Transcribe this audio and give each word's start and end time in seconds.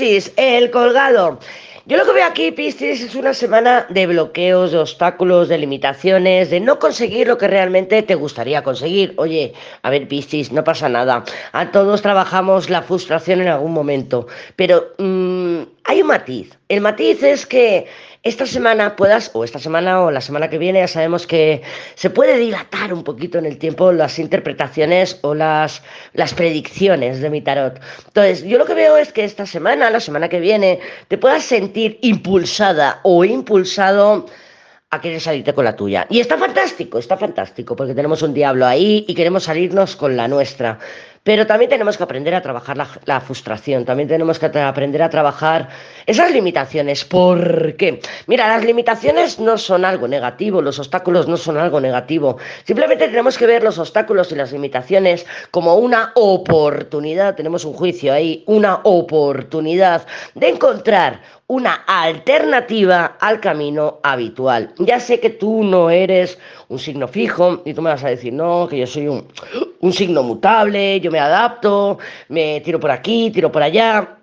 Piscis, 0.00 0.32
el 0.36 0.70
colgado. 0.70 1.38
Yo 1.84 1.98
lo 1.98 2.06
que 2.06 2.12
veo 2.12 2.24
aquí, 2.24 2.52
Piscis, 2.52 3.02
es 3.02 3.14
una 3.14 3.34
semana 3.34 3.84
de 3.90 4.06
bloqueos, 4.06 4.72
de 4.72 4.78
obstáculos, 4.78 5.48
de 5.48 5.58
limitaciones, 5.58 6.48
de 6.48 6.58
no 6.58 6.78
conseguir 6.78 7.26
lo 7.28 7.36
que 7.36 7.48
realmente 7.48 8.02
te 8.02 8.14
gustaría 8.14 8.62
conseguir. 8.62 9.12
Oye, 9.18 9.52
a 9.82 9.90
ver, 9.90 10.08
Piscis, 10.08 10.52
no 10.52 10.64
pasa 10.64 10.88
nada. 10.88 11.22
A 11.52 11.70
todos 11.70 12.00
trabajamos 12.00 12.70
la 12.70 12.80
frustración 12.80 13.42
en 13.42 13.48
algún 13.48 13.74
momento, 13.74 14.26
pero 14.56 14.92
mmm, 14.96 15.29
hay 15.84 16.02
un 16.02 16.08
matiz. 16.08 16.58
El 16.68 16.80
matiz 16.80 17.22
es 17.22 17.46
que 17.46 17.86
esta 18.22 18.46
semana 18.46 18.96
puedas, 18.96 19.30
o 19.32 19.44
esta 19.44 19.58
semana 19.58 20.02
o 20.02 20.10
la 20.10 20.20
semana 20.20 20.50
que 20.50 20.58
viene, 20.58 20.80
ya 20.80 20.88
sabemos 20.88 21.26
que 21.26 21.62
se 21.94 22.10
puede 22.10 22.36
dilatar 22.36 22.92
un 22.92 23.02
poquito 23.02 23.38
en 23.38 23.46
el 23.46 23.56
tiempo 23.56 23.92
las 23.92 24.18
interpretaciones 24.18 25.18
o 25.22 25.34
las, 25.34 25.82
las 26.12 26.34
predicciones 26.34 27.20
de 27.20 27.30
mi 27.30 27.40
tarot. 27.40 27.80
Entonces, 28.06 28.44
yo 28.44 28.58
lo 28.58 28.66
que 28.66 28.74
veo 28.74 28.98
es 28.98 29.12
que 29.12 29.24
esta 29.24 29.46
semana, 29.46 29.88
la 29.88 30.00
semana 30.00 30.28
que 30.28 30.38
viene, 30.38 30.80
te 31.08 31.16
puedas 31.16 31.44
sentir 31.44 31.98
impulsada 32.02 33.00
o 33.04 33.24
impulsado 33.24 34.26
a 34.90 35.00
querer 35.00 35.20
salirte 35.20 35.54
con 35.54 35.64
la 35.64 35.76
tuya. 35.76 36.06
Y 36.10 36.20
está 36.20 36.36
fantástico, 36.36 36.98
está 36.98 37.16
fantástico, 37.16 37.76
porque 37.76 37.94
tenemos 37.94 38.22
un 38.22 38.34
diablo 38.34 38.66
ahí 38.66 39.04
y 39.06 39.14
queremos 39.14 39.44
salirnos 39.44 39.96
con 39.96 40.16
la 40.16 40.26
nuestra. 40.26 40.78
Pero 41.22 41.46
también 41.46 41.68
tenemos 41.68 41.98
que 41.98 42.02
aprender 42.02 42.34
a 42.34 42.40
trabajar 42.40 42.78
la, 42.78 43.20
frustración, 43.20 43.84
también 43.84 44.08
tenemos 44.08 44.38
que 44.38 44.46
aprender 44.46 45.02
a 45.02 45.10
trabajar 45.10 45.68
esas 46.06 46.32
limitaciones. 46.32 47.04
¿Por 47.04 47.76
qué? 47.76 48.00
Mira, 48.26 48.48
las 48.48 48.64
limitaciones 48.64 49.38
no 49.38 49.58
son 49.58 49.84
algo 49.84 50.08
negativo, 50.08 50.62
los 50.62 50.78
obstáculos 50.78 51.28
no 51.28 51.36
son 51.36 51.58
algo 51.58 51.78
negativo. 51.78 52.38
Simplemente 52.64 53.06
tenemos 53.06 53.36
que 53.36 53.46
ver 53.46 53.62
los 53.62 53.78
obstáculos 53.78 54.32
y 54.32 54.34
las 54.34 54.52
limitaciones 54.52 55.26
como 55.50 55.74
una 55.74 56.12
oportunidad, 56.14 57.34
tenemos 57.34 57.66
un 57.66 57.74
juicio 57.74 58.14
ahí, 58.14 58.42
una 58.46 58.80
oportunidad 58.84 60.06
de 60.34 60.48
encontrar 60.48 61.20
una 61.48 61.84
alternativa 61.86 63.16
al 63.20 63.40
camino 63.40 64.00
habitual. 64.02 64.72
Ya 64.78 64.98
sé 65.00 65.20
que 65.20 65.30
tú 65.30 65.64
no 65.64 65.90
eres 65.90 66.38
un 66.68 66.78
signo 66.78 67.08
fijo 67.08 67.60
y 67.66 67.74
tú 67.74 67.82
me 67.82 67.90
vas 67.90 68.04
a 68.04 68.08
decir, 68.08 68.32
no, 68.32 68.66
que 68.68 68.78
yo 68.78 68.86
soy 68.86 69.08
un, 69.08 69.26
un 69.80 69.92
signo 69.92 70.22
mutable, 70.22 71.00
yo 71.00 71.10
me 71.10 71.18
adapto, 71.18 71.98
me 72.28 72.60
tiro 72.60 72.78
por 72.78 72.90
aquí, 72.90 73.30
tiro 73.30 73.50
por 73.50 73.62
allá. 73.62 74.19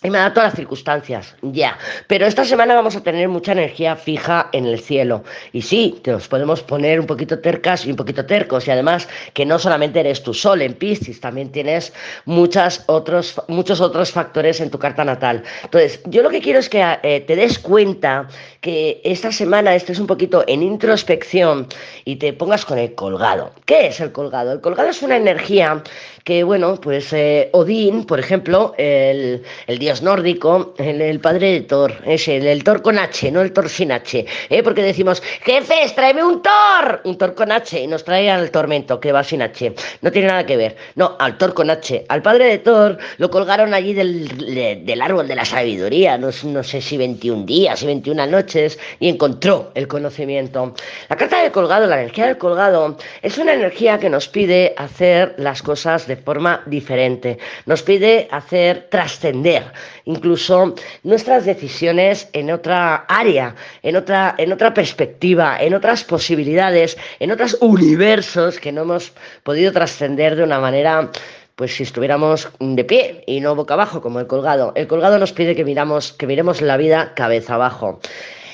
Y 0.00 0.10
me 0.10 0.18
adapto 0.18 0.40
a 0.40 0.44
las 0.44 0.54
circunstancias, 0.54 1.34
ya. 1.42 1.76
Pero 2.06 2.24
esta 2.24 2.44
semana 2.44 2.76
vamos 2.76 2.94
a 2.94 3.02
tener 3.02 3.28
mucha 3.28 3.50
energía 3.50 3.96
fija 3.96 4.48
en 4.52 4.64
el 4.64 4.78
cielo. 4.78 5.24
Y 5.52 5.62
sí, 5.62 5.98
te 6.04 6.12
nos 6.12 6.28
podemos 6.28 6.62
poner 6.62 7.00
un 7.00 7.06
poquito 7.06 7.40
tercas 7.40 7.84
y 7.84 7.90
un 7.90 7.96
poquito 7.96 8.24
tercos. 8.24 8.68
Y 8.68 8.70
además, 8.70 9.08
que 9.34 9.44
no 9.44 9.58
solamente 9.58 9.98
eres 9.98 10.22
tu 10.22 10.34
sol 10.34 10.62
en 10.62 10.74
Piscis, 10.74 11.20
también 11.20 11.50
tienes 11.50 11.92
muchas 12.26 12.84
otros, 12.86 13.42
muchos 13.48 13.80
otros 13.80 14.12
factores 14.12 14.60
en 14.60 14.70
tu 14.70 14.78
carta 14.78 15.04
natal. 15.04 15.42
Entonces, 15.64 16.00
yo 16.06 16.22
lo 16.22 16.30
que 16.30 16.40
quiero 16.40 16.60
es 16.60 16.68
que 16.68 16.84
eh, 17.02 17.24
te 17.26 17.34
des 17.34 17.58
cuenta 17.58 18.28
que 18.60 19.00
esta 19.02 19.32
semana 19.32 19.74
estés 19.74 19.98
un 19.98 20.06
poquito 20.06 20.44
en 20.46 20.62
introspección 20.62 21.66
y 22.04 22.16
te 22.16 22.32
pongas 22.32 22.64
con 22.64 22.78
el 22.78 22.94
colgado. 22.94 23.52
¿Qué 23.66 23.88
es 23.88 24.00
el 24.00 24.12
colgado? 24.12 24.52
El 24.52 24.60
colgado 24.60 24.90
es 24.90 25.02
una 25.02 25.16
energía 25.16 25.82
que, 26.24 26.44
bueno, 26.44 26.76
pues 26.80 27.12
eh, 27.12 27.48
Odín, 27.52 28.04
por 28.04 28.20
ejemplo, 28.20 28.74
el, 28.76 29.42
el 29.66 29.78
dios 29.88 30.02
nórdico, 30.02 30.74
el, 30.76 31.18
padre 31.18 31.52
de 31.52 31.60
Thor, 31.62 31.94
es 32.04 32.28
el, 32.28 32.46
el, 32.46 32.62
Thor 32.62 32.82
con 32.82 32.98
H, 32.98 33.32
no 33.32 33.40
el 33.40 33.54
Thor 33.54 33.70
sin 33.70 33.90
H, 33.90 34.26
¿eh? 34.50 34.62
porque 34.62 34.82
decimos, 34.82 35.22
jefes, 35.42 35.94
tráeme 35.94 36.22
un 36.22 36.42
Thor, 36.42 37.00
un 37.04 37.16
Thor 37.16 37.34
con 37.34 37.50
H, 37.50 37.80
y 37.80 37.86
nos 37.86 38.04
trae 38.04 38.30
al 38.30 38.50
tormento, 38.50 39.00
que 39.00 39.12
va 39.12 39.24
sin 39.24 39.40
H, 39.40 39.72
no 40.02 40.12
tiene 40.12 40.28
nada 40.28 40.44
que 40.44 40.58
ver, 40.58 40.76
no, 40.96 41.16
al 41.18 41.38
Thor 41.38 41.54
con 41.54 41.70
H, 41.70 42.04
al 42.06 42.20
padre 42.20 42.44
de 42.48 42.58
Thor 42.58 42.98
lo 43.16 43.30
colgaron 43.30 43.72
allí 43.72 43.94
del, 43.94 44.84
del 44.84 45.00
árbol 45.00 45.26
de 45.26 45.36
la 45.36 45.46
sabiduría, 45.46 46.18
no, 46.18 46.28
no 46.44 46.62
sé 46.62 46.82
si 46.82 46.98
21 46.98 47.46
días, 47.46 47.82
y 47.82 47.86
21 47.86 48.26
noches, 48.26 48.78
y 49.00 49.08
encontró 49.08 49.70
el 49.74 49.88
conocimiento. 49.88 50.74
La 51.08 51.16
carta 51.16 51.40
del 51.40 51.50
colgado, 51.50 51.86
la 51.86 51.98
energía 51.98 52.26
del 52.26 52.36
colgado, 52.36 52.98
es 53.22 53.38
una 53.38 53.54
energía 53.54 53.98
que 53.98 54.10
nos 54.10 54.28
pide 54.28 54.74
hacer 54.76 55.34
las 55.38 55.62
cosas 55.62 56.06
de 56.06 56.16
forma 56.16 56.62
diferente, 56.66 57.38
nos 57.64 57.82
pide 57.82 58.28
hacer 58.30 58.88
trascender 58.90 59.72
incluso 60.04 60.74
nuestras 61.02 61.44
decisiones 61.44 62.28
en 62.32 62.50
otra 62.50 63.04
área, 63.08 63.54
en 63.82 63.96
otra, 63.96 64.34
en 64.38 64.52
otra 64.52 64.74
perspectiva, 64.74 65.56
en 65.60 65.74
otras 65.74 66.04
posibilidades, 66.04 66.96
en 67.20 67.30
otros 67.30 67.56
universos 67.60 68.58
que 68.58 68.72
no 68.72 68.82
hemos 68.82 69.12
podido 69.42 69.72
trascender 69.72 70.36
de 70.36 70.44
una 70.44 70.60
manera 70.60 71.10
pues 71.58 71.74
si 71.74 71.82
estuviéramos 71.82 72.48
de 72.60 72.84
pie 72.84 73.24
y 73.26 73.40
no 73.40 73.56
boca 73.56 73.74
abajo 73.74 74.00
como 74.00 74.20
el 74.20 74.28
colgado. 74.28 74.72
El 74.76 74.86
colgado 74.86 75.18
nos 75.18 75.32
pide 75.32 75.56
que 75.56 75.64
miramos, 75.64 76.12
que 76.12 76.28
miremos 76.28 76.60
la 76.60 76.76
vida 76.76 77.14
cabeza 77.14 77.56
abajo. 77.56 77.98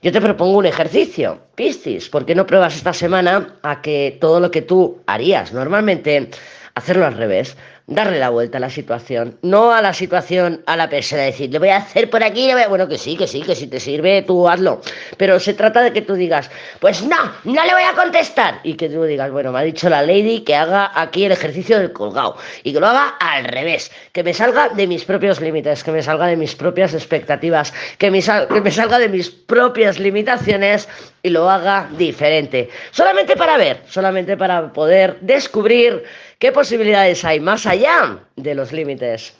Yo 0.00 0.12
te 0.12 0.20
propongo 0.20 0.56
un 0.56 0.66
ejercicio, 0.66 1.38
Piscis, 1.54 2.08
¿por 2.08 2.24
qué 2.24 2.34
no 2.34 2.46
pruebas 2.46 2.74
esta 2.74 2.94
semana 2.94 3.58
a 3.62 3.82
que 3.82 4.16
todo 4.18 4.40
lo 4.40 4.50
que 4.50 4.62
tú 4.62 5.02
harías 5.06 5.52
normalmente, 5.52 6.30
hacerlo 6.74 7.04
al 7.04 7.18
revés? 7.18 7.56
Darle 7.86 8.18
la 8.18 8.30
vuelta 8.30 8.58
a 8.58 8.60
la 8.60 8.70
situación, 8.70 9.38
no 9.42 9.72
a 9.72 9.80
la 9.80 9.94
situación 9.94 10.62
a 10.66 10.76
la 10.76 10.88
persona, 10.88 11.22
decir, 11.22 11.50
le 11.52 11.60
voy 11.60 11.68
a 11.68 11.76
hacer 11.76 12.10
por 12.10 12.24
aquí, 12.24 12.50
bueno, 12.68 12.88
que 12.88 12.98
sí, 12.98 13.16
que 13.16 13.28
sí, 13.28 13.42
que 13.42 13.54
si 13.54 13.68
te 13.68 13.78
sirve, 13.78 14.22
tú 14.22 14.48
hazlo, 14.48 14.80
pero 15.16 15.38
se 15.38 15.54
trata 15.54 15.82
de 15.82 15.92
que 15.92 16.02
tú 16.02 16.14
digas, 16.14 16.50
pues 16.80 17.02
no, 17.02 17.16
no 17.44 17.64
le 17.64 17.72
voy 17.72 17.84
a 17.84 17.92
contestar, 17.94 18.58
y 18.64 18.74
que 18.74 18.88
tú 18.88 19.04
digas, 19.04 19.30
bueno, 19.30 19.52
me 19.52 19.60
ha 19.60 19.62
dicho 19.62 19.88
la 19.88 20.02
lady 20.02 20.40
que 20.40 20.56
haga 20.56 20.90
aquí 20.94 21.26
el 21.26 21.32
ejercicio 21.32 21.78
del 21.78 21.92
colgado, 21.92 22.36
y 22.64 22.72
que 22.72 22.80
lo 22.80 22.88
haga 22.88 23.14
al 23.20 23.44
revés, 23.44 23.92
que 24.12 24.24
me 24.24 24.34
salga 24.34 24.70
de 24.70 24.86
mis 24.88 25.04
propios 25.04 25.40
límites, 25.40 25.84
que 25.84 25.92
me 25.92 26.02
salga 26.02 26.26
de 26.26 26.36
mis 26.36 26.56
propias 26.56 26.92
expectativas, 26.92 27.72
que 27.98 28.10
me, 28.10 28.20
que 28.20 28.60
me 28.60 28.72
salga 28.72 28.98
de 28.98 29.08
mis 29.08 29.30
propias 29.30 30.00
limitaciones 30.00 30.88
y 31.22 31.30
lo 31.30 31.48
haga 31.48 31.88
diferente, 31.96 32.68
solamente 32.90 33.36
para 33.36 33.56
ver, 33.56 33.82
solamente 33.86 34.36
para 34.36 34.72
poder 34.72 35.18
descubrir 35.20 36.02
¿Qué 36.38 36.52
posibilidades 36.52 37.24
hay 37.24 37.40
más 37.40 37.64
allá 37.76 38.24
de 38.36 38.54
los 38.54 38.72
límites? 38.72 39.34